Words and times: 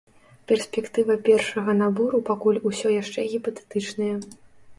Перспектыва 0.51 1.17
першага 1.27 1.75
набору 1.83 2.23
пакуль 2.31 2.59
усё 2.71 2.87
яшчэ 3.01 3.21
гіпатэтычныя. 3.37 4.15